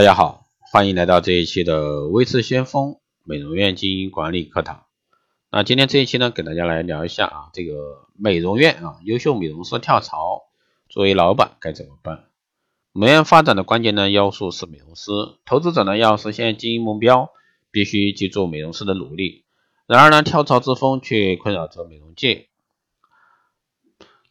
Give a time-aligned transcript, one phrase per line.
[0.00, 4.86] 大家好，欢迎来到这一期的微智先锋美容院经营管理课堂。
[5.50, 10.44] 那今天这一期呢，给大家来聊一下啊，这个美容院啊，优秀美容师跳槽，
[10.88, 12.24] 作为老板该怎么办？
[12.94, 15.12] 美容院发展的关键呢要素是美容师，
[15.44, 17.28] 投资者呢要实现经营目标，
[17.70, 19.44] 必须记住美容师的努力。
[19.86, 22.46] 然而呢，跳槽之风却困扰着美容界。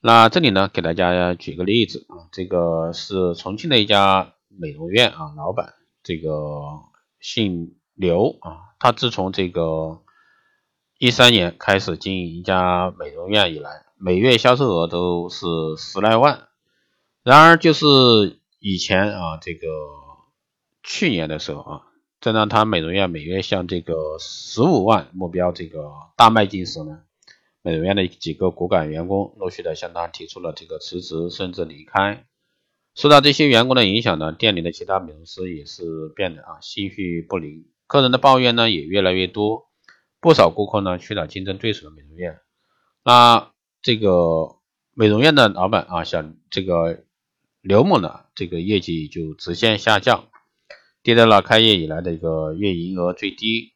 [0.02, 4.34] 那这里呢，给大家举个例子啊，这个是重庆的一家。
[4.60, 5.74] 美容院啊，老板
[6.04, 6.30] 这个
[7.22, 10.02] 姓刘啊，他自从这个
[10.98, 15.46] 一三年开始经营一家美容院以来，每月销售额都是
[15.78, 16.50] 十来万。
[17.24, 17.86] 然而就是
[18.60, 19.68] 以前啊，这个
[20.84, 21.82] 去年的时候啊，
[22.20, 27.00] 正当他美容院每月向这个十五万目标这个大迈进时呢，
[27.62, 32.26] 美容院的几个骨干员工陆续的向他提出了这个辞职甚至离开。
[32.96, 39.70] 受到这些员工的影响呢，店里的其他美容师也是变得啊心绪不宁，客人的抱怨呢也越来越多，
[40.20, 42.40] 不少顾客呢去了竞争对手的美容院，
[43.06, 44.58] 那这个
[44.94, 47.06] 美容院的老板啊，像这个
[47.62, 50.28] 刘某呢，这个业绩就直线下降，
[51.04, 53.74] 跌到了开业以来的一个月营业额最低。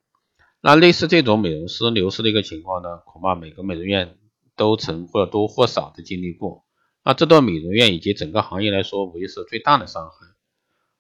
[0.60, 4.18] 那类似这种美容师流失的一个情况呢，恐怕每个美容院
[4.58, 6.66] 都曾或多或少的经历过。
[7.04, 10.14] 那这对美容院以及整个行业来说，无疑是最大的伤害。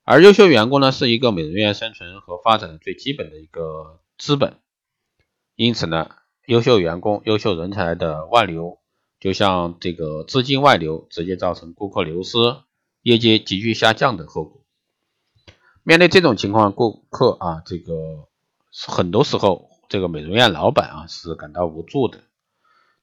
[0.03, 4.57] 而优秀员工呢，是一个美容院生存和发展的最基本的一个资本。
[5.55, 6.09] 因此呢，
[6.45, 8.79] 优秀员工、优秀人才的外流，
[9.21, 12.37] 就像这个资金外流，直接造成顾客流失、
[13.01, 14.61] 业绩急剧下降的后果。
[15.83, 18.27] 面对这种情况，顾客啊，这个
[18.71, 22.19] 很多时候，这个美容院老板啊是感到无助的。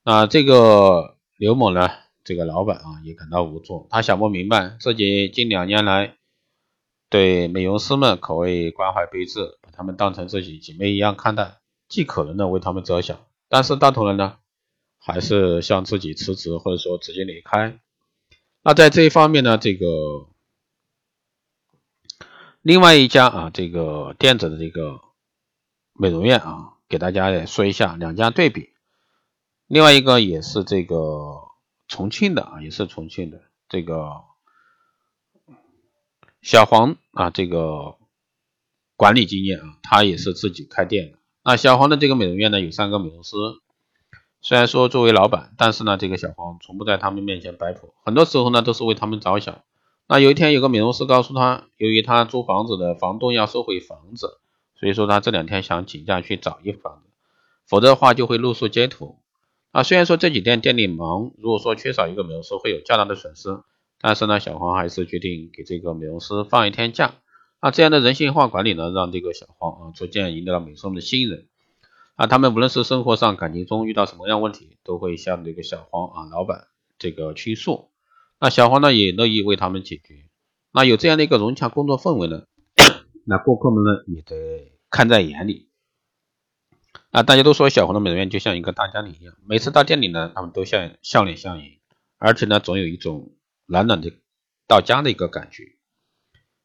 [0.02, 1.88] 那这个刘某呢？
[2.22, 6.16] 这个老板啊也感到无助，他想不明白自己近两年来
[7.08, 13.18] 对美容师们可谓关怀备至，把他们当成自己姐妹一样看待，尽可能的为他们着想，
[13.48, 14.36] 但是到头来呢，
[14.98, 17.80] 还是向自己辞职或者说直接离开。
[18.62, 19.86] 那在这一方面呢，这个
[22.60, 25.00] 另外一家啊这个电子的这个
[25.94, 28.68] 美容院啊，给大家也说一下两家对比，
[29.66, 31.49] 另外一个也是这个。
[31.90, 34.22] 重庆的啊，也是重庆的这个
[36.40, 37.96] 小黄啊，这个
[38.96, 41.18] 管理经验啊，他也是自己开店的。
[41.42, 43.34] 那小黄的这个美容院呢，有三个美容师，
[44.40, 49.62] 虽然说作为老板，但是呢，这个小黄从不在他们面前摆谱，很多时候呢，都是为他们着想。
[50.06, 54.38] 那有一天，有个美容师告诉他，由于他租房子的房东要收回房子，
[54.78, 57.10] 所以说他这两天想请假去找一房子，
[57.66, 59.18] 否则的话就会露宿街头。
[59.72, 63.48] 啊，虽然说这几天店里忙，如果说缺少一个美容师会有较大的损失，
[64.00, 67.14] 但是呢，小黄还是决定给这个美容师放一天假。
[67.60, 71.46] 啊，这样的人性化管理呢，让这个小黄啊逐渐赢得了美容的信任。
[72.16, 76.66] 啊，他们无论是生活上、感情中遇到什么样问题，都会向这个小黄啊老板
[76.98, 77.90] 这个倾诉。
[78.40, 80.24] 那小黄呢也乐意为他们解决。
[80.72, 82.42] 那有这样的一个融洽工作氛围呢，
[83.24, 85.69] 那顾客们呢也得看在眼里。
[87.10, 91.80] 啊，大家都说小红的美容院就像一个大家庭一样，每次到店里呢，他们都像笑脸相迎，
[92.18, 93.32] 而且呢，总有一种
[93.66, 94.12] 暖暖的
[94.68, 95.76] 到家的一个感觉。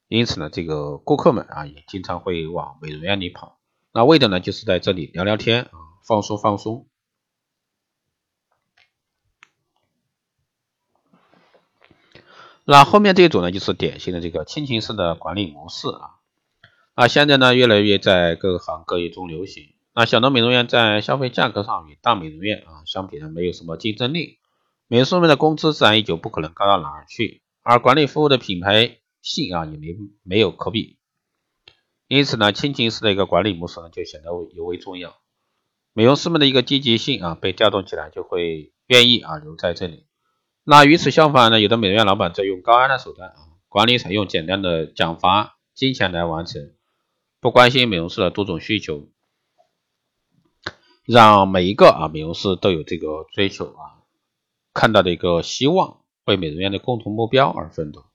[0.07, 3.59] 因此呢，这个顾客们啊，也经常会往美容院里跑，
[3.91, 5.71] 那为的呢，就是在这里聊聊天啊，
[6.07, 6.87] 放松放松。
[12.65, 16.19] 那后面这一种呢，就是典型的这个亲情式的管理模式啊，
[16.93, 19.74] 啊，现在呢，越来越在各行各业中流行。
[19.97, 24.39] 那小的美容院在消费价格上与大美容院啊相比呢，没有什么竞争力，
[24.87, 30.97] 美容师们的工资自然也就不可能高到哪儿去，而管理服务的品牌性啊也没没有可比，
[32.09, 35.15] 因此呢，亲情式的一个管理模式呢就显得尤为重要，
[35.93, 40.07] 美容师们的一个积极性啊被调动起来，就会愿意啊留在这里。
[40.65, 43.37] 那与此相反呢，有的美容院老板在用高压的手段啊，
[43.69, 46.73] 管理采用简单的奖罚、金钱来完成，
[47.39, 49.07] 不关心美容师的多种需求。
[51.05, 54.01] 让每一个啊美容师都有这个追求啊，
[54.73, 58.05] 看到的一个希望，为美容院的共同目标而奋斗。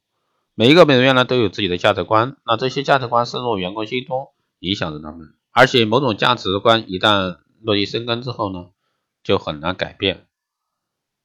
[0.54, 4.28] 每一个美容院呢都有自己的价值观，那这些价值观深入员工心中，
[4.58, 5.34] 影响着他们。
[5.52, 8.70] 而且某种价值观一旦落地生根之后呢，
[9.22, 10.26] 就很难改变。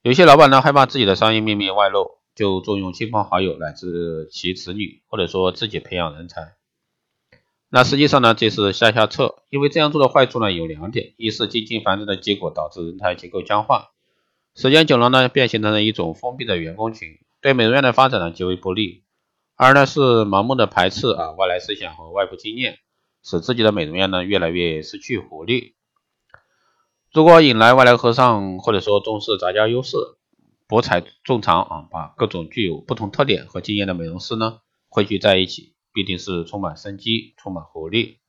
[0.03, 6.53] 有些老板呢害怕自己的商业秘密外露，就重用亲朋好友乃至其子女，或者说自己培养人才。
[7.75, 13.89] 那实际上呢，这是下下策，因为这样做的坏处呢有两点：一是近亲繁殖的结果导致人才结构僵化，
[14.55, 19.03] 时间久了呢，变形成了一种封闭的员工群，对美容院的发展呢极为不利；
[19.57, 22.77] 二呢是盲目的排斥啊外来思想和外部经验，
[23.21, 25.75] 使自己的美容院呢越来越失去活力。
[27.11, 29.97] 如果引来外来和尚，或者说重视杂交优势、
[30.65, 38.19] 博采众长啊，把各种具有不同特点和经验的美容师呢汇聚在一起，必定是充满生机、充满活力。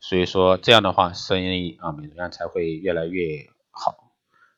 [0.00, 3.94] 所以说这样的话，生意啊美容院才会越来越好。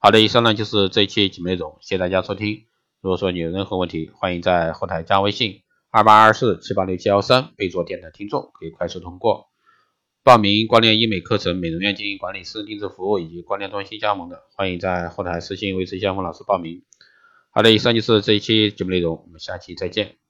[0.01, 2.65] 好的，以上呢就是这一期节目内容，谢谢大家收听。
[3.01, 9.49] 如果说你有任何问题，欢迎在后台加微信二八二四七八六七幺三，备注电台听众，可以快速通过。
[10.25, 16.83] 报名光电医美课程、美容院经营管理、师定制服务以及光电中心加盟的，欢迎在后台私信维持项目老师报名。
[17.51, 20.26] 好的，以上就是这一期节目内容，我们下期再见。